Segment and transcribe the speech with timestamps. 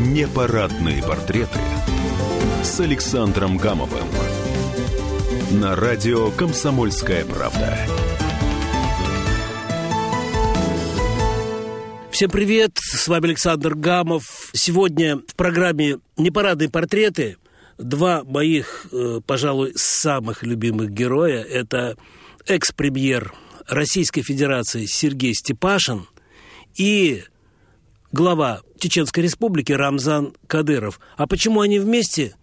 [0.00, 1.60] Непарадные портреты
[2.62, 4.08] с Александром Гамовым
[5.52, 7.78] на радио «Комсомольская правда».
[12.10, 14.50] Всем привет, с вами Александр Гамов.
[14.54, 17.36] Сегодня в программе «Непарадные портреты»
[17.76, 21.42] два моих, э, пожалуй, самых любимых героя.
[21.42, 21.98] Это
[22.46, 23.34] экс-премьер
[23.68, 26.06] Российской Федерации Сергей Степашин
[26.74, 27.22] и
[28.12, 31.00] глава Чеченской Республики Рамзан Кадыров.
[31.16, 32.34] А почему они вместе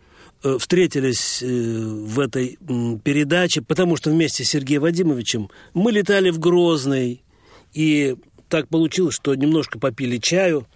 [0.44, 2.58] э, встретились э, в этой
[3.04, 3.62] передаче?
[3.62, 7.24] Потому что вместе с Сергеем Вадимовичем мы летали в Грозный,
[7.74, 8.16] и
[8.48, 10.68] так получилось, что немножко попили чаю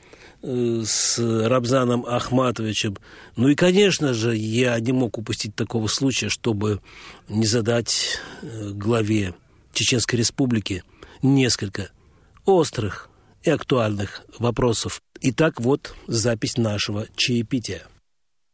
[0.42, 2.98] э, с Рамзаном Ахматовичем.
[3.36, 6.82] Ну и, конечно же, я не мог упустить такого случая, чтобы
[7.30, 9.36] не задать главе
[9.74, 10.84] Чеченской Республики
[11.22, 11.92] несколько
[12.46, 13.11] острых
[13.44, 15.02] и актуальных вопросов.
[15.22, 17.84] Итак, вот запись нашего чаепития.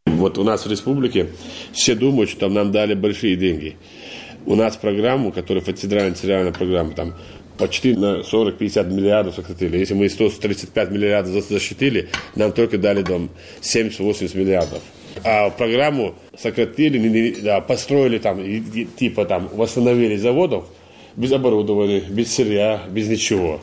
[0.05, 1.27] Вот у нас в республике
[1.73, 3.77] все думают, что нам дали большие деньги.
[4.45, 7.13] У нас программу, которая федеральная федеральная программа, там
[7.57, 9.77] почти на 40-50 миллиардов сократили.
[9.77, 13.29] Если мы 135 миллиардов защитили, нам только дали там
[13.61, 14.81] 70-80 миллиардов.
[15.23, 18.41] А программу сократили, да, построили там,
[18.97, 20.67] типа там, восстановили заводов
[21.15, 23.59] без оборудования, без сырья, без ничего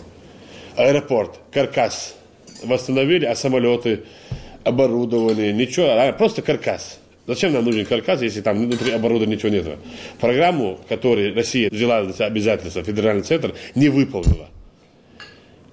[0.76, 2.14] аэропорт, каркас
[2.62, 4.04] восстановили, а самолеты,
[4.64, 6.98] оборудование, ничего, а просто каркас.
[7.26, 9.66] Зачем нам нужен каркас, если там внутри оборудования ничего нет?
[10.20, 14.48] Программу, которую Россия взяла на себя обязательство, федеральный центр, не выполнила.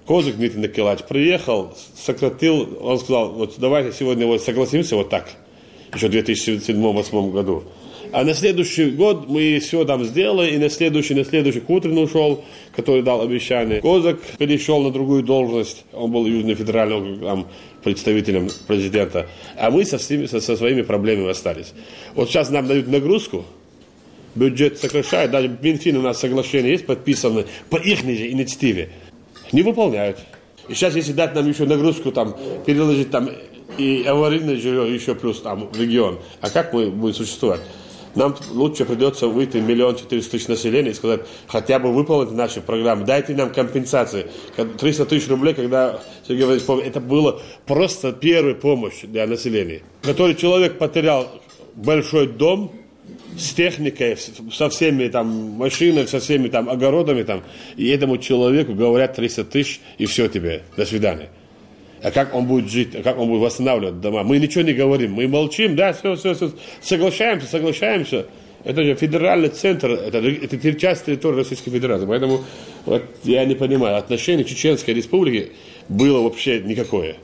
[0.06, 5.28] Козык Дмитрий Николаевич приехал, сократил, он сказал, вот давайте сегодня вот согласимся вот так,
[5.94, 7.64] еще в 2007-2008 году.
[8.12, 12.44] А на следующий год мы все там сделали, и на следующий, на следующий Кутрин ушел,
[12.76, 13.80] который дал обещание.
[13.80, 17.46] Козак перешел на другую должность, он был южно-федеральным там,
[17.82, 19.28] представителем президента.
[19.56, 21.72] А мы со, всеми, со, со своими проблемами остались.
[22.14, 23.46] Вот сейчас нам дают нагрузку,
[24.34, 28.90] бюджет сокращает, даже Минфин у нас соглашение есть подписано по их инициативе.
[29.52, 30.18] Не выполняют.
[30.68, 32.36] И сейчас, если дать нам еще нагрузку, там,
[32.66, 33.30] переложить там
[33.78, 37.60] и аварийное жилье еще плюс там регион, а как мы будем существовать?
[38.14, 43.04] Нам лучше придется выйти миллион четыреста тысяч населения и сказать, хотя бы выполнить наши программы,
[43.04, 44.26] дайте нам компенсации.
[44.56, 49.82] 300 тысяч рублей, когда Сергей Владимирович это было просто первая помощь для населения.
[50.02, 51.28] Который человек потерял
[51.74, 52.72] большой дом,
[53.36, 54.16] с техникой,
[54.52, 57.42] со всеми там машинами, со всеми там огородами там,
[57.76, 61.30] и этому человеку говорят 300 тысяч, и все тебе, до свидания
[62.02, 64.22] а как он будет жить, а как он будет восстанавливать дома.
[64.24, 68.26] Мы ничего не говорим, мы молчим, да, все, все, все, соглашаемся, соглашаемся.
[68.64, 72.06] Это же федеральный центр, это, это часть территории Российской Федерации.
[72.06, 72.44] Поэтому
[72.86, 75.50] вот, я не понимаю, отношение Чеченской Республике
[75.88, 77.16] было вообще никакое.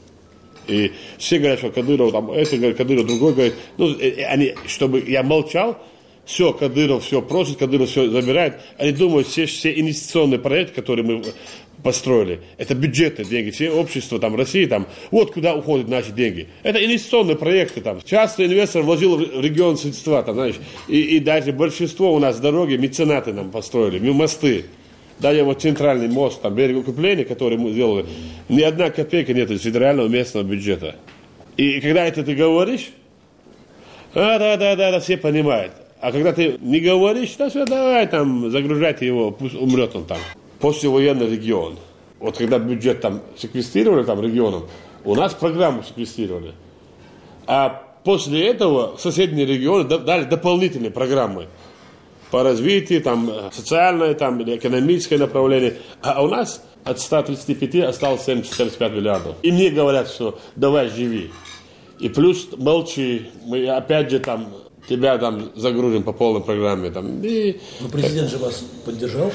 [0.66, 3.54] И все говорят, что Кадыров там, это говорит, Кадыров другой говорит.
[3.78, 5.78] Ну, э, э, они, чтобы я молчал,
[6.26, 8.60] все, Кадыров все просит, Кадыров все забирает.
[8.76, 11.24] Они думают, все, все инвестиционные проекты, которые мы
[11.82, 12.40] построили.
[12.56, 13.50] Это бюджетные деньги.
[13.50, 16.48] Все общества там, России, там, вот куда уходят наши деньги.
[16.62, 17.80] Это инвестиционные проекты.
[17.80, 18.00] Там.
[18.04, 20.56] Часто инвестор вложил в регион средства, там, знаешь,
[20.88, 24.64] и, и даже большинство у нас дороги меценаты нам построили, мосты.
[25.18, 28.06] Даже вот центральный мост, там, берег укрепления, который мы сделали,
[28.48, 30.94] ни одна копейка нет из федерального местного бюджета.
[31.56, 32.90] И когда это ты говоришь,
[34.14, 35.72] а, да, да, да, да, все понимают.
[36.00, 40.18] А когда ты не говоришь, да все, давай там загружать его, пусть умрет он там
[40.60, 41.76] послевоенный регион.
[42.18, 44.66] Вот когда бюджет там секвестрировали там регионом,
[45.04, 46.52] у нас программу секвестрировали.
[47.46, 51.46] А после этого соседние регионы дали дополнительные программы
[52.30, 55.76] по развитию, там, социальное там, или экономическое направление.
[56.02, 59.36] А у нас от 135 осталось 75 миллиардов.
[59.42, 61.30] И мне говорят, что давай живи.
[61.98, 64.48] И плюс молчи, мы опять же там
[64.88, 66.90] тебя там загрузим по полной программе.
[66.90, 67.60] Там, и...
[67.80, 69.30] Но президент же вас поддержал?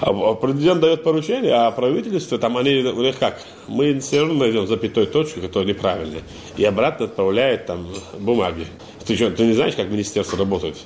[0.00, 4.34] А, а президент дает поручение, а правительство, там они, у них как, мы все равно
[4.34, 6.22] найдем запятой точку, которая неправильная,
[6.56, 7.86] и обратно отправляет там
[8.18, 8.66] бумаги.
[9.06, 10.76] Ты что, ты не знаешь, как министерство работает?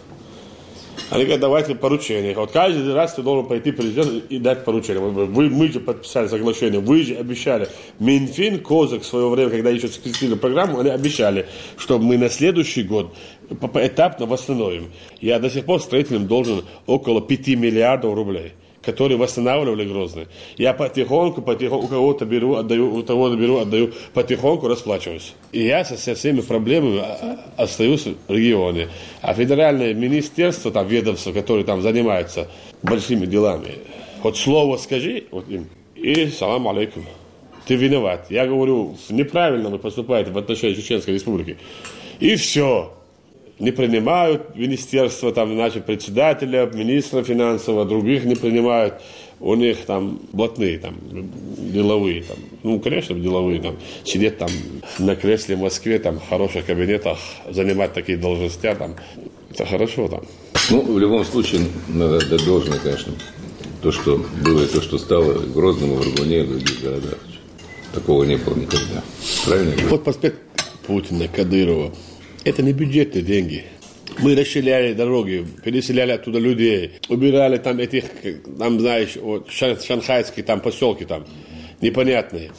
[1.10, 2.34] Они говорят, давайте поручение.
[2.34, 5.02] Вот каждый раз ты должен пойти президент и дать поручение.
[5.02, 7.68] Вы, мы же подписали соглашение, вы же обещали.
[7.98, 11.46] Минфин, Козак в свое время, когда еще скрестили программу, они обещали,
[11.76, 13.14] что мы на следующий год
[13.72, 14.90] поэтапно восстановим.
[15.20, 18.52] Я до сих пор строителям должен около 5 миллиардов рублей
[18.86, 20.28] которые восстанавливали Грозный.
[20.56, 25.34] Я потихоньку, потихоньку, у кого-то беру, отдаю, у того беру, отдаю, потихоньку расплачиваюсь.
[25.52, 27.02] И я со, со всеми проблемами
[27.56, 28.88] остаюсь в регионе.
[29.22, 32.48] А федеральное министерство, там, ведомство, которое там занимается
[32.82, 33.72] большими делами,
[34.22, 35.66] вот слово скажи вот им,
[35.96, 37.04] и салам алейкум.
[37.66, 38.26] ты виноват.
[38.30, 41.58] Я говорю, неправильно вы поступаете в отношении Чеченской Республики.
[42.20, 42.95] И все.
[43.58, 48.94] Не принимают министерство, там, значит, председателя, министра финансового, других не принимают.
[49.40, 50.94] У них там блатные, там,
[51.58, 54.48] деловые, там, ну, конечно, деловые, там, сидеть там
[54.98, 57.18] на кресле в Москве, там, в хороших кабинетах,
[57.50, 58.94] занимать такие должности, там,
[59.50, 60.22] это хорошо там.
[60.70, 63.12] Ну, в любом случае, надо отдать должное, конечно,
[63.82, 67.18] то, что было и то, что стало в Грозном, в Аргуне и в других городах.
[67.94, 69.02] Такого не было никогда.
[69.46, 69.72] Правильно?
[69.88, 70.40] Вот проспект
[70.86, 71.92] Путина, Кадырова.
[72.46, 73.64] Это не бюджетные деньги.
[74.20, 78.04] Мы расширяли дороги, переселяли оттуда людей, убирали там этих,
[78.56, 81.24] там, знаешь, вот, шанхайские там поселки там,
[81.80, 82.52] непонятные.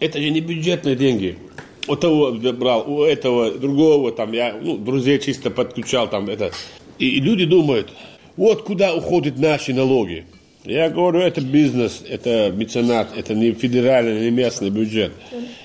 [0.00, 1.38] Это же не бюджетные деньги.
[1.86, 6.50] У того брал, у этого, другого, там, я, ну, друзей чисто подключал, там, это.
[6.98, 7.88] И, и люди думают,
[8.36, 10.24] вот куда уходят наши налоги.
[10.64, 15.12] Я говорю, это бизнес, это меценат, это не федеральный, не местный бюджет.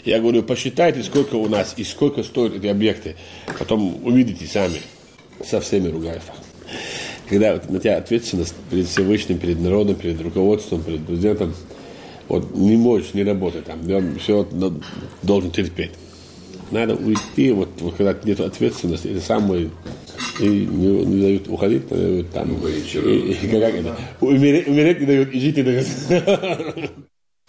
[0.05, 3.15] Я говорю, посчитайте, сколько у нас и сколько стоят эти объекты.
[3.59, 4.79] Потом увидите сами.
[5.45, 6.23] Со всеми ругаюсь.
[7.27, 11.53] Когда вот на тебя ответственность перед Всевышним, перед народом, перед руководством, перед президентом,
[12.29, 13.79] вот не можешь не работать там,
[14.17, 14.47] все
[15.21, 15.91] должен терпеть.
[16.71, 19.69] Надо уйти, вот, вот когда нет ответственности, это самое
[20.39, 22.49] и не, не дают уходить, не дают там.
[22.67, 25.87] И, и, как это, умереть, умереть не дают, и жить не дают.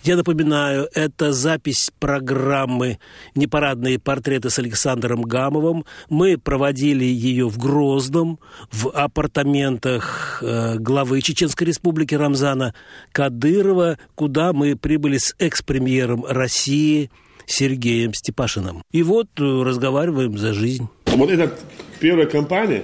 [0.06, 3.00] Я напоминаю, это запись программы
[3.34, 5.84] «Непарадные портреты» с Александром Гамовым.
[6.08, 8.38] Мы проводили ее в Грозном,
[8.70, 12.72] в апартаментах э, главы Чеченской Республики Рамзана
[13.10, 17.10] Кадырова, куда мы прибыли с экс-премьером России
[17.46, 18.82] Сергеем Степашиным.
[18.92, 20.88] И вот э, разговариваем за жизнь.
[21.06, 21.52] Вот эта
[22.00, 22.82] первая кампания,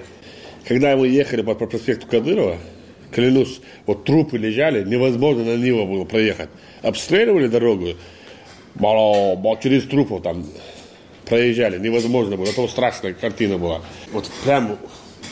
[0.67, 2.59] когда мы ехали по, проспекту Кадырова,
[3.11, 6.49] клянусь, вот трупы лежали, невозможно на него было проехать.
[6.83, 7.89] Обстреливали дорогу,
[9.61, 10.47] через трупов там
[11.27, 12.47] проезжали, невозможно было.
[12.47, 13.83] Это страшная картина была.
[14.13, 14.79] Вот прям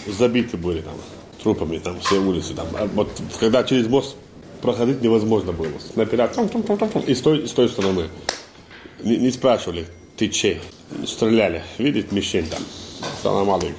[0.07, 0.95] забиты были там
[1.43, 2.55] трупами, там все улицы.
[2.55, 2.67] Там.
[2.75, 4.17] А вот когда через мост
[4.61, 5.73] проходить невозможно было.
[5.93, 6.31] Снайпера
[7.07, 8.05] и с той, и с той стороны.
[9.03, 9.87] Не, не спрашивали,
[10.17, 10.61] ты че?
[11.07, 11.63] Стреляли.
[11.79, 12.61] Видите, мишень там.
[13.23, 13.75] Салам алейкум.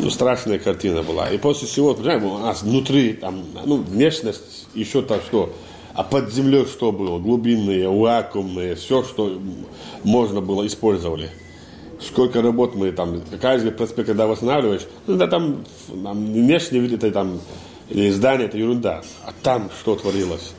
[0.00, 1.30] Ну, страшная картина была.
[1.30, 5.52] И после всего, понимаете, у нас внутри, там, ну, внешность, еще так что.
[5.94, 7.18] А под землей что было?
[7.20, 9.40] Глубинные, вакуумные, все, что
[10.02, 11.30] можно было, использовали.
[12.00, 17.12] Сколько работ мы там, каждый проспект, когда восстанавливаешь, ну, да там, там внешне вид, это
[17.12, 17.40] там,
[17.88, 19.02] или здание, это ерунда.
[19.24, 20.52] А там что творилось?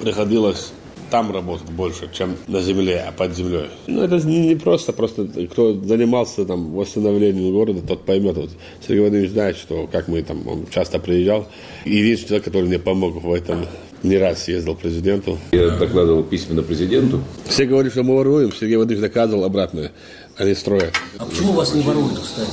[0.00, 0.72] Приходилось
[1.12, 3.68] там работать больше, чем на земле, а под землей.
[3.86, 8.38] Ну, это не, не просто, просто кто занимался там восстановлением города, тот поймет.
[8.38, 8.50] Вот
[8.80, 11.46] Сергей Владимирович знает, что как мы там, он часто приезжал.
[11.84, 13.66] И единственный человек, который мне помог в этом,
[14.02, 15.38] не раз ездил президенту.
[15.52, 17.22] Я докладывал письменно президенту.
[17.44, 19.92] Все говорят, что мы воруем, Сергей Владимирович доказывал обратное.
[20.38, 20.94] Они строят.
[21.18, 22.48] А почему вас не воруют, кстати?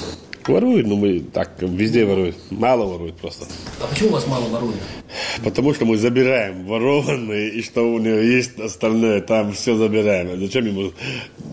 [0.49, 2.35] Воруют, но мы так везде воруют.
[2.49, 3.45] Мало воруют просто.
[3.79, 4.77] А почему вас мало воруют?
[5.43, 10.31] Потому что мы забираем ворованные, и что у него есть остальное, там все забираем.
[10.31, 10.91] А зачем ему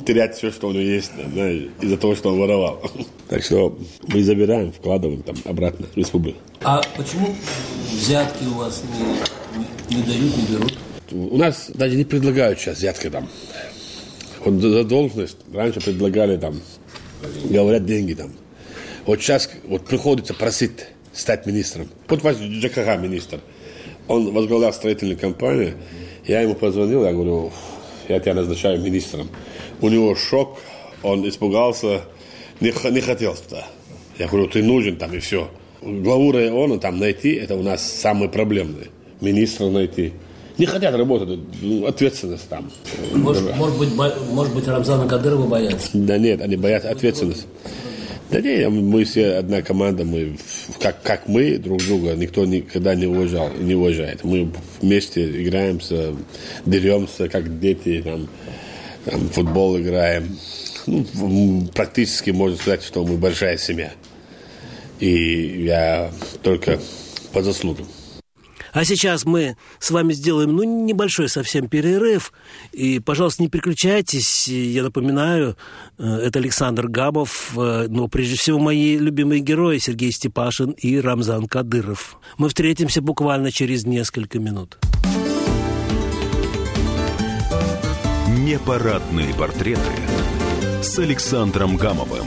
[0.06, 2.82] терять все, что у него есть, да, из-за того, что он воровал?
[3.28, 3.76] Так что
[4.06, 6.38] мы забираем, вкладываем там обратно в республику.
[6.62, 7.34] А почему
[7.92, 8.84] взятки у вас
[9.90, 10.78] не, не дают, не берут?
[11.10, 13.28] У нас даже не предлагают сейчас взятки там.
[14.44, 16.60] Вот за должность раньше предлагали там,
[17.50, 18.30] говорят, деньги там.
[19.06, 20.72] Вот сейчас вот приходится просить
[21.12, 21.88] стать министром.
[22.08, 23.40] Вот ваш ЖКХ министр.
[24.08, 25.74] Он возглавлял строительную компанию.
[26.26, 27.52] Я ему позвонил, я говорю,
[28.08, 29.28] я тебя назначаю министром.
[29.80, 30.58] У него шок,
[31.02, 32.02] он испугался,
[32.60, 33.66] не, не хотел туда.
[34.18, 35.48] Я говорю, ты нужен там и все.
[35.82, 38.88] Главу района там найти, это у нас самое проблемное.
[39.20, 40.14] Министра найти.
[40.58, 42.70] Не хотят работать, ну, ответственность там.
[43.12, 45.90] Может, может, быть, может быть, Рамзана Кадырова боятся?
[45.92, 47.46] Да нет, они боятся ответственность.
[48.30, 50.36] Да не, мы все одна команда, мы
[50.80, 54.24] как, как мы друг друга никто никогда не уважал, не уважает.
[54.24, 56.14] Мы вместе играемся,
[56.64, 58.28] деремся, как дети, там,
[59.04, 60.36] там футбол играем.
[60.86, 63.92] Ну, практически можно сказать, что мы большая семья.
[64.98, 66.10] И я
[66.42, 66.80] только
[67.32, 67.86] по заслугам.
[68.76, 72.30] А сейчас мы с вами сделаем, ну, небольшой совсем перерыв.
[72.72, 74.48] И, пожалуйста, не переключайтесь.
[74.48, 75.56] Я напоминаю,
[75.96, 81.46] э, это Александр Габов, э, но прежде всего мои любимые герои Сергей Степашин и Рамзан
[81.46, 82.18] Кадыров.
[82.36, 84.76] Мы встретимся буквально через несколько минут.
[88.28, 89.80] Непарадные портреты
[90.82, 92.26] с Александром Гамовым.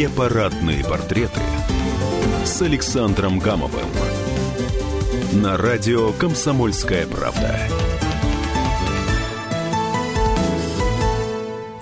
[0.00, 1.42] Непарадные портреты
[2.42, 3.84] с Александром Гамовым.
[5.34, 7.54] На радио «Комсомольская правда».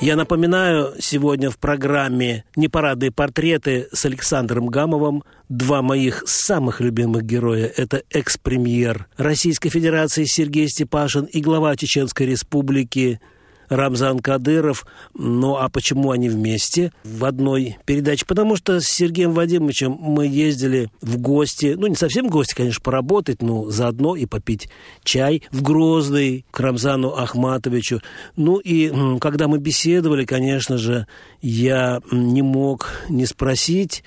[0.00, 7.72] Я напоминаю, сегодня в программе «Непарадные портреты» с Александром Гамовым два моих самых любимых героя.
[7.76, 13.20] Это экс-премьер Российской Федерации Сергей Степашин и глава Чеченской Республики
[13.68, 14.86] Рамзан Кадыров.
[15.14, 18.26] Ну а почему они вместе в одной передаче?
[18.26, 23.42] Потому что с Сергеем Вадимовичем мы ездили в гости, ну не совсем гости, конечно, поработать,
[23.42, 24.68] но заодно и попить
[25.04, 28.00] чай в Грозный к Рамзану Ахматовичу.
[28.36, 31.06] Ну и когда мы беседовали, конечно же,
[31.40, 34.02] я не мог не спросить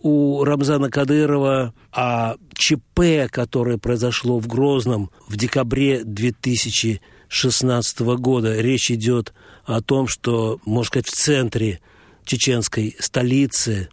[0.00, 8.60] у Рамзана Кадырова о ЧП, которое произошло в Грозном в декабре 2000 2016 года.
[8.60, 9.32] Речь идет
[9.64, 11.80] о том, что, можно сказать, в центре
[12.24, 13.88] чеченской столицы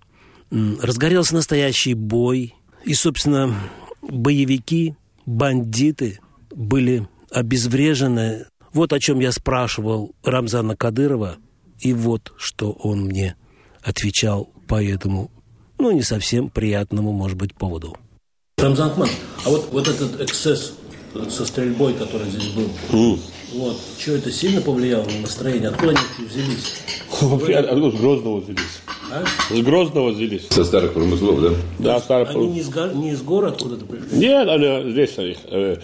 [0.52, 2.56] разгорелся настоящий бой.
[2.86, 3.56] И, собственно,
[4.02, 6.20] боевики, бандиты
[6.52, 8.46] были обезврежены.
[8.74, 11.38] Вот о чем я спрашивал Рамзана Кадырова,
[11.80, 13.36] и вот что он мне
[13.82, 15.32] отвечал по этому,
[15.78, 17.98] ну, не совсем приятному, может быть, поводу.
[18.58, 19.10] Рамзан Ахмад,
[19.46, 20.74] а вот, вот этот эксцесс
[21.30, 22.70] со стрельбой, который здесь был.
[22.92, 23.20] Mm.
[23.54, 23.78] Вот.
[24.00, 25.70] Что это сильно повлияло на настроение?
[25.70, 26.74] Откуда они взялись?
[27.22, 28.82] Вообще, откуда с Грозного взялись?
[29.12, 29.54] А?
[29.54, 30.48] С Грозного взялись.
[30.50, 31.50] Со старых промыслов, да?
[31.80, 34.18] Да, старых Они не из, не из города откуда-то пришли?
[34.18, 35.78] Нет, они здесь, э,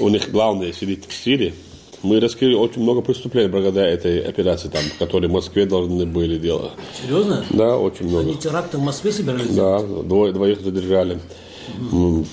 [0.00, 1.54] у них главное сидит в Сирии.
[2.02, 6.72] Мы раскрыли очень много преступлений благодаря этой операции, там, которые в Москве должны были делать.
[7.00, 7.44] Серьезно?
[7.50, 8.28] Да, очень много.
[8.28, 11.18] Они теракты в Москве собирались Да, двое, двоих задержали.
[11.90, 12.24] Ну,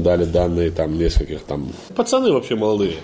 [0.00, 1.72] дали данные там нескольких там.
[1.94, 2.96] Пацаны вообще молодые.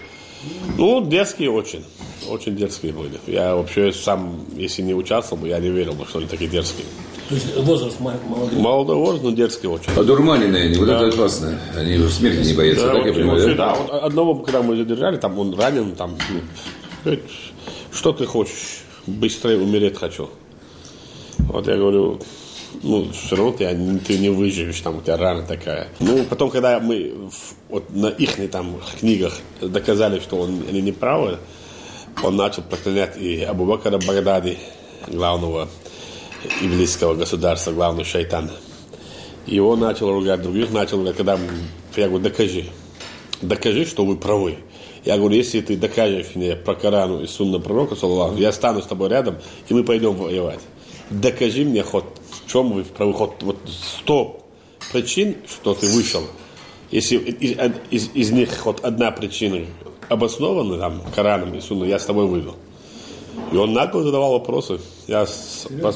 [0.77, 1.85] Ну, детские очень.
[2.29, 3.19] Очень дерзкие были.
[3.27, 6.87] Я вообще сам, если не участвовал бы, я не верил бы, что они такие дерзкие.
[7.29, 8.59] То есть возраст молодой?
[8.59, 9.93] Молодой возраст, но дерзкий очень.
[9.97, 10.97] А дурманенные, они, вот да.
[10.99, 11.59] это опасно.
[11.75, 13.75] Они уже смерти не боятся, да, так я понимаю, вообще, да?
[13.75, 13.75] да?
[13.75, 16.17] Вот одного, когда мы задержали, там он ранен, там,
[17.05, 17.19] ну,
[17.93, 18.83] что ты хочешь?
[19.07, 20.29] Быстрее умереть хочу.
[21.39, 22.21] Вот я говорю,
[22.83, 25.89] ну, все равно ты, не выживешь, там у тебя рана такая.
[26.01, 27.31] Ну, потом, когда мы
[27.69, 31.39] вот на их там книгах доказали, что он, они не правы,
[32.23, 34.59] он начал проклинать и Абу Бакара Багдади,
[35.09, 35.69] главного
[36.61, 38.53] иблисского государства, главного шайтана.
[39.47, 41.39] И он начал ругать других, начал, когда
[41.97, 42.67] я говорю, докажи,
[43.43, 44.59] докажи, что вы правы.
[45.05, 48.87] Я говорю, если ты докажешь мне про Корану и Сунна пророка, саллаху, я стану с
[48.87, 49.37] тобой рядом,
[49.69, 50.61] и мы пойдем воевать.
[51.11, 52.05] Докажи мне хоть
[52.55, 54.41] чем вы правы, хоть вот сто
[54.93, 56.23] причин, что ты вышел.
[56.93, 57.59] Если из,
[57.91, 59.67] из, из них хоть одна причина
[60.09, 62.55] обоснована там Кораном и Сунной, я с тобой выйду.
[63.53, 64.79] И он нагло задавал вопросы.
[65.09, 65.27] Я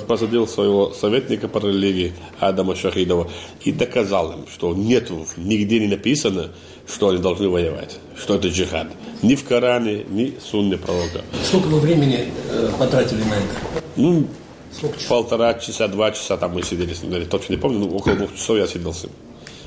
[0.09, 3.31] посадил своего советника по религии Адама Шахидова
[3.62, 6.50] и доказал им, что нет, нигде не написано,
[6.88, 8.88] что они должны воевать, что это джихад.
[9.23, 11.23] Ни в Коране, ни в Сунне пророка.
[11.45, 13.85] Сколько вы времени э, потратили на это?
[13.95, 14.27] Ну,
[14.73, 15.09] Сколько часов?
[15.09, 17.27] Полтора часа, два часа там мы сидели с ним.
[17.27, 19.13] Точно не помню, но около двух часов я сидел с ним,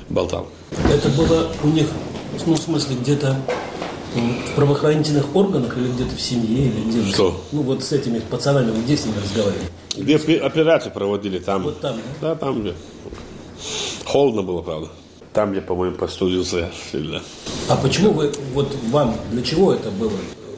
[0.08, 0.46] болтал.
[0.92, 1.88] Это было у них,
[2.46, 3.36] ну, в смысле, где-то
[4.14, 7.08] в правоохранительных органах или где-то в семье или где-то?
[7.08, 7.40] Что?
[7.52, 9.66] Ну, вот с этими пацанами вы где с ними разговаривали?
[9.96, 11.64] Где операцию проводили, там.
[11.64, 12.30] Вот там, да?
[12.30, 12.74] Да, там где.
[14.04, 14.88] Холодно было, правда.
[15.32, 17.22] Там я, по-моему, постудился сильно.
[17.68, 20.12] А почему вы, вот вам, для чего это было?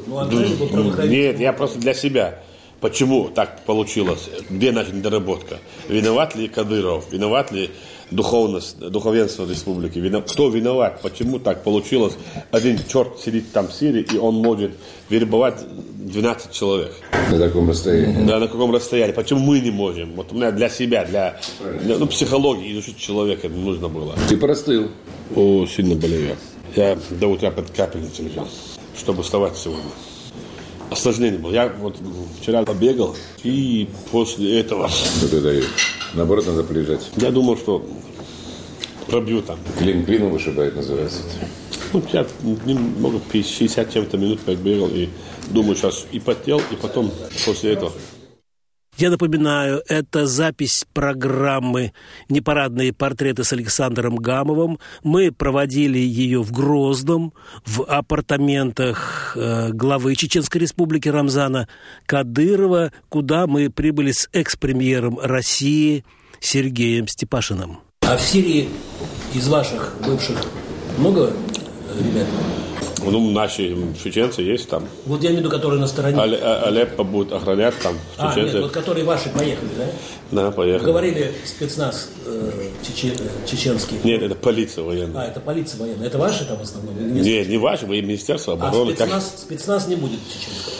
[0.07, 2.43] Ну, отдали бы Нет, я просто для себя.
[2.85, 4.29] Почему так получилось?
[4.51, 5.57] Где наша недоработка?
[5.89, 7.11] Виноват ли Кадыров?
[7.11, 7.71] Виноват ли
[8.11, 9.99] духовность, духовенство республики?
[9.99, 11.01] Виноват, кто виноват?
[11.01, 12.13] Почему так получилось?
[12.51, 14.73] Один черт сидит там в Сирии, и он может
[15.09, 15.61] вербовать
[15.97, 16.93] 12 человек.
[17.31, 18.27] На таком расстоянии?
[18.27, 19.15] Да, на каком расстоянии.
[19.15, 20.13] Почему мы не можем?
[20.15, 21.41] Вот у меня для себя, для,
[21.81, 24.15] для ну, психологии изучить человека нужно было.
[24.29, 24.91] Ты простыл?
[25.35, 26.37] О, сильно болею.
[26.77, 28.47] Я до утра под капельницей лежал,
[28.95, 29.85] чтобы вставать сегодня
[30.95, 31.53] осложнение было.
[31.53, 31.97] Я вот
[32.41, 34.89] вчера побегал, и после этого...
[34.89, 35.65] Что ты даешь?
[36.15, 37.11] Наоборот, надо полежать.
[37.17, 37.85] Я думал, что
[39.07, 39.59] пробью там.
[39.79, 41.23] Клин клином вышибает, называется.
[41.93, 45.09] Ну, я немного 60 чем-то минут побегал, и
[45.51, 47.13] думаю, сейчас и потел, и потом
[47.45, 47.93] после этого
[48.97, 51.93] Я напоминаю, это запись программы
[52.29, 54.79] «Непарадные портреты» с Александром Гамовым.
[55.03, 57.33] Мы проводили ее в Грозном,
[57.67, 61.69] в апартаментах э, главы Чеченской Республики Рамзана
[62.07, 66.05] Кадырова, куда мы прибыли с экс-премьером России
[66.39, 67.81] Сергеем Степашиным.
[68.03, 68.69] А в Сирии
[69.33, 70.41] из ваших бывших
[70.99, 71.33] много
[71.99, 72.29] ребят?
[73.11, 74.87] Ну, наши чеченцы есть там.
[75.07, 76.17] Вот я имею в виду, которые на стороне.
[76.19, 77.99] Але- а- Алеппо будет охранять там.
[78.19, 78.55] А, чеченцы.
[78.55, 79.85] нет, вот которые ваши поехали, да?
[80.31, 80.87] Да, поехали.
[80.87, 82.51] Говорили спецназ э,
[82.85, 83.99] э, чеченский.
[84.05, 85.23] Нет, это полиция военная.
[85.23, 86.07] А, это полиция военная.
[86.07, 86.95] Это ваши там в основном?
[87.15, 87.49] нет?
[87.49, 88.95] Не ваши, мы Министерство А обороны.
[88.95, 90.75] как- спецназ, спецназ не будет чеченского?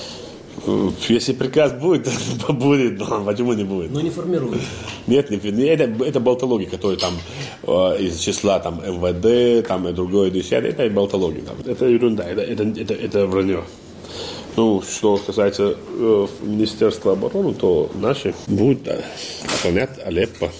[0.67, 2.09] Э, Если приказ будет,
[2.47, 3.91] то будет, но почему не будет?
[3.91, 4.63] Но не формируют.
[5.07, 7.15] Нет, не, это, это болтология, которая там
[7.63, 11.43] э, из числа там МВД, там и другое, десятое, это болтология.
[11.43, 11.57] Там.
[11.65, 13.65] Это ерунда, это, это, это, это вранье.
[14.57, 19.03] Ну, что касается э, Министерства обороны, то наши будут э,
[19.45, 20.51] охранять Алеппо,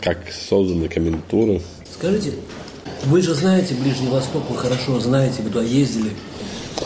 [0.00, 1.60] как созданы комендатуры.
[1.92, 2.32] Скажите,
[3.04, 6.10] вы же знаете Ближний Восток, вы хорошо знаете, вы туда ездили.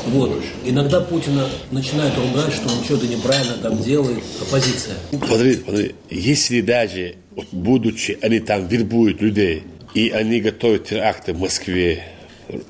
[0.07, 0.43] Вот.
[0.65, 4.97] Иногда Путина начинают ругать, что он что-то неправильно там делает, оппозиция.
[5.11, 7.17] Смотри, смотри, если даже,
[7.53, 9.63] будучи, они там вербуют людей,
[9.95, 12.05] и они готовят теракты в Москве,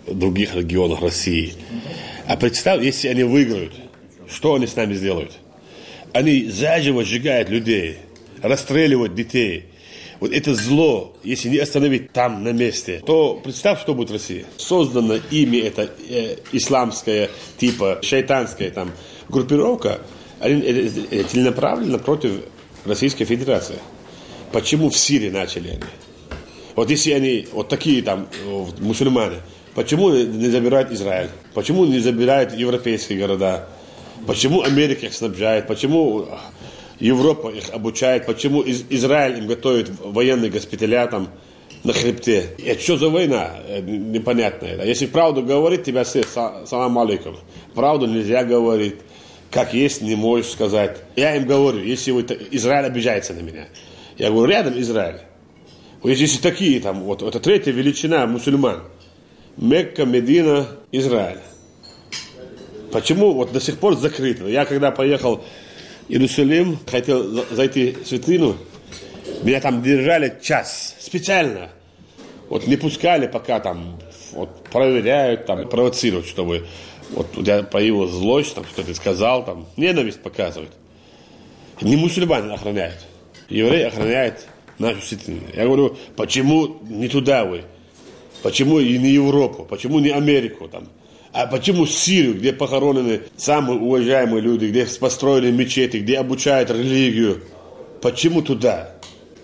[0.06, 1.54] в других регионах России,
[2.26, 3.72] а представь, если они выиграют,
[4.30, 5.32] что они с нами сделают?
[6.12, 7.96] Они заживо сжигают людей,
[8.42, 9.64] расстреливают детей.
[10.20, 14.46] Вот это зло, если не остановить там на месте, то представь, что будет России.
[14.56, 18.90] Создано ими это э, исламская, типа шайтанская там
[19.28, 20.00] группировка,
[20.40, 22.32] они э, э, целенаправленно против
[22.84, 23.78] Российской Федерации.
[24.50, 25.84] Почему в Сирии начали они?
[26.74, 29.36] Вот если они вот такие там э, мусульмане,
[29.74, 31.30] почему не забирают Израиль?
[31.54, 33.68] Почему не забирают европейские города?
[34.26, 35.68] Почему Америка их снабжает?
[35.68, 36.26] Почему
[37.00, 38.26] Европа их обучает?
[38.26, 41.28] Почему Из- Израиль им готовит военные госпиталя там
[41.84, 42.50] на хребте?
[42.64, 43.56] Это что за война?
[43.68, 44.84] Э, Непонятная.
[44.84, 47.36] Если правду говорить, тебя все, са- салам алейкум.
[47.74, 48.96] Правду нельзя говорить.
[49.50, 50.98] Как есть, не можешь сказать.
[51.16, 53.66] Я им говорю, если вот Израиль обижается на меня.
[54.18, 55.20] Я говорю, рядом Израиль.
[56.02, 58.82] Вот если такие там, вот это третья величина мусульман.
[59.56, 61.38] Мекка, Медина, Израиль.
[62.92, 64.46] Почему вот до сих пор закрыто?
[64.46, 65.42] Я когда поехал
[66.08, 68.56] Иерусалим, хотел за- зайти в святыню,
[69.42, 71.68] меня там держали час специально.
[72.48, 73.98] Вот не пускали, пока там
[74.32, 76.66] вот, проверяют, там, провоцируют, чтобы
[77.10, 80.72] вот тебя появилась злость, там, что ты сказал, там, ненависть показывают.
[81.80, 82.98] Не мусульмане охраняют.
[83.48, 84.46] Евреи охраняют
[84.78, 85.42] нашу святыню.
[85.54, 87.64] Я говорю, почему не туда вы?
[88.42, 89.64] Почему и не Европу?
[89.64, 90.88] Почему не Америку там?
[91.32, 97.42] А почему Сирию, где похоронены самые уважаемые люди, где построили мечети, где обучают религию?
[98.00, 98.92] Почему туда?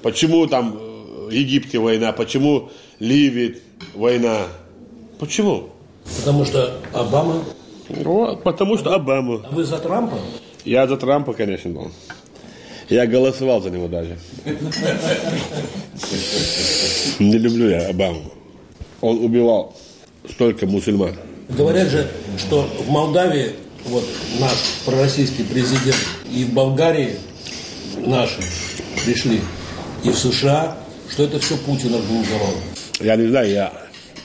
[0.03, 2.13] Почему там э, Египте война?
[2.13, 3.59] Почему Ливии
[3.95, 4.47] война?
[5.19, 5.71] Почему?
[6.19, 7.45] Потому что Обама...
[7.89, 9.43] Вот, потому что Обама.
[9.45, 10.19] А вы за Трампа?
[10.65, 11.91] Я за Трампа, конечно, был.
[12.89, 14.19] Я голосовал за него даже.
[17.19, 18.23] Не люблю я Обаму.
[19.01, 19.75] Он убивал
[20.29, 21.15] столько мусульман.
[21.49, 23.53] Говорят же, что в Молдавии
[23.85, 24.05] вот
[24.41, 24.53] наш
[24.87, 25.97] пророссийский президент
[26.31, 27.17] и в Болгарии
[27.99, 28.41] наши
[29.05, 29.41] пришли,
[30.03, 30.77] и в США,
[31.11, 32.55] что это все Путин организовал.
[33.01, 33.73] Я не знаю, я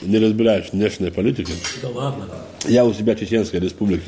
[0.01, 1.53] не разбираюсь в внешней политике.
[1.81, 2.25] Да ладно.
[2.65, 4.05] Я у себя в Чеченской республике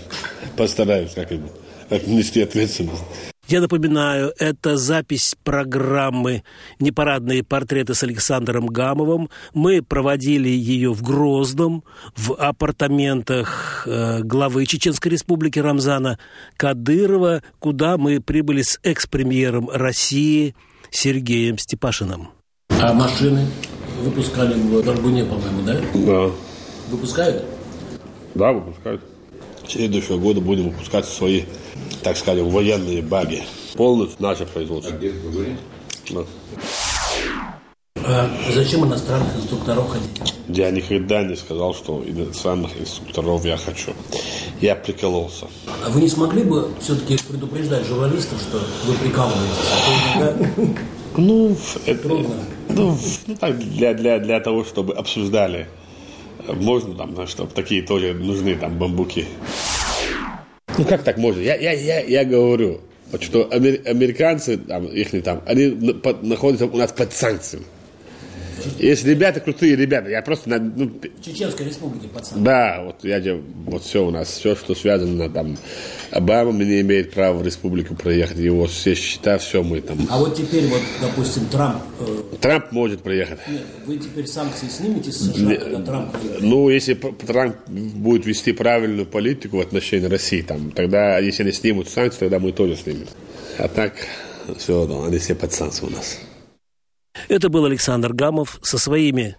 [0.56, 1.52] постараюсь как-нибудь
[1.90, 3.04] как нести ответственность.
[3.52, 6.44] Я напоминаю, это запись программы
[6.80, 9.30] «Непарадные портреты» с Александром Гамовым.
[9.54, 11.84] Мы проводили ее в Грозном,
[12.16, 16.18] в апартаментах э, главы Чеченской Республики Рамзана
[16.56, 20.56] Кадырова, куда мы прибыли с экс-премьером России
[20.90, 22.30] Сергеем Степашиным.
[22.70, 23.46] А машины
[24.02, 25.78] выпускали в Даргуне, по-моему, да?
[25.94, 26.32] Да.
[26.90, 27.44] Выпускают?
[28.34, 29.02] Да, выпускают.
[29.68, 31.44] Следующего года будем выпускать свои,
[32.04, 33.44] так скажем, военные баги.
[33.76, 34.92] Полностью наше производство.
[34.94, 35.58] Где вы говорите?
[36.12, 36.22] Да.
[38.04, 40.34] А зачем иностранных инструкторов хотите?
[40.48, 43.94] Я никогда не сказал, что иностранных инструкторов я хочу.
[44.60, 45.48] Я прикололся.
[45.86, 50.16] А вы не смогли бы все-таки предупреждать журналистов, что вы прикалываетесь?
[50.16, 50.36] А
[51.18, 51.56] Ну,
[51.86, 52.36] это, Трудно.
[52.70, 55.68] ну, ну, так, для, для, для того, чтобы обсуждали.
[56.48, 59.28] Можно там, чтобы такие тоже нужны там бамбуки.
[60.78, 61.42] Ну, как так можно?
[61.42, 62.82] Я, я, я, я говорю,
[63.20, 65.68] что амер- американцы, там, их там, они
[66.22, 67.66] находятся у нас под санкциями.
[68.80, 70.10] Есть ребята крутые ребята.
[70.10, 70.50] Я просто...
[70.60, 72.44] Ну, в Чеченской республике, пацан.
[72.44, 73.20] Да, вот я
[73.66, 75.58] вот все у нас, все, что связано там.
[76.12, 78.38] Обама не имеет права в республику проехать.
[78.38, 80.08] Его все счета, все мы там.
[80.10, 81.82] А вот теперь вот, допустим, Трамп...
[82.00, 82.36] Э...
[82.42, 83.40] Трамп может проехать.
[83.48, 86.42] Нет, вы теперь санкции снимете с США, не, когда Трамп приедет?
[86.42, 91.90] Ну, если Трамп будет вести правильную политику в отношении России, там, тогда, если они снимут
[91.90, 93.08] санкции, тогда мы тоже снимем.
[93.58, 93.94] А так,
[94.58, 96.20] все, да, они все санкции у нас.
[97.28, 99.38] Это был Александр Гамов со своими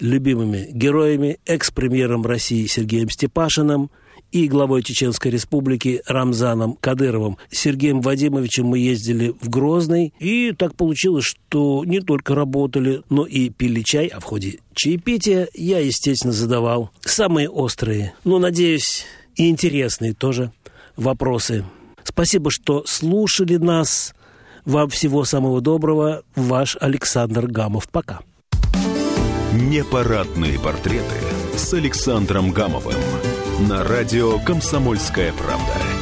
[0.00, 3.90] любимыми героями, экс-премьером России Сергеем Степашиным
[4.32, 7.38] и главой Чеченской Республики Рамзаном Кадыровым.
[7.50, 13.26] С Сергеем Вадимовичем мы ездили в Грозный, и так получилось, что не только работали, но
[13.26, 19.06] и пили чай, а в ходе чаепития я, естественно, задавал самые острые, но, надеюсь,
[19.36, 20.50] и интересные тоже
[20.96, 21.64] вопросы.
[22.02, 24.14] Спасибо, что слушали нас.
[24.64, 26.22] Вам всего самого доброго.
[26.34, 27.88] Ваш Александр Гамов.
[27.88, 28.20] Пока.
[29.52, 31.16] Непарадные портреты
[31.56, 33.00] с Александром Гамовым
[33.68, 35.93] на радио «Комсомольская правда».